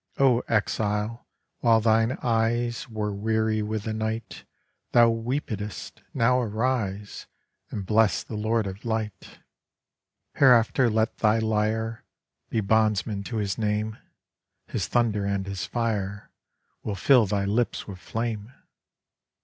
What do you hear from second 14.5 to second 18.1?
His thunder and His fire Will fill thy lips with